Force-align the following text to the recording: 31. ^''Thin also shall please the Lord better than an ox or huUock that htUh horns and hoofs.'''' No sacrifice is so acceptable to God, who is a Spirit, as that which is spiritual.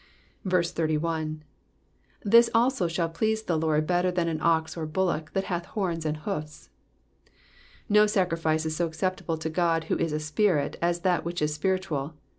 31. 0.49 1.43
^''Thin 2.25 2.49
also 2.55 2.87
shall 2.87 3.07
please 3.07 3.43
the 3.43 3.55
Lord 3.55 3.85
better 3.85 4.09
than 4.09 4.27
an 4.27 4.41
ox 4.41 4.75
or 4.75 4.87
huUock 4.87 5.29
that 5.33 5.43
htUh 5.45 5.63
horns 5.65 6.07
and 6.07 6.17
hoofs.'''' 6.17 6.69
No 7.87 8.07
sacrifice 8.07 8.65
is 8.65 8.75
so 8.75 8.87
acceptable 8.87 9.37
to 9.37 9.51
God, 9.51 9.83
who 9.83 9.97
is 9.99 10.11
a 10.11 10.19
Spirit, 10.19 10.75
as 10.81 11.01
that 11.01 11.23
which 11.23 11.39
is 11.39 11.53
spiritual. 11.53 12.15